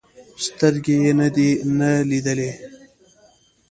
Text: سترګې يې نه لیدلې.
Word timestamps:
سترګې 0.45 0.95
يې 1.05 1.11
نه 1.77 1.89
لیدلې. 2.09 2.51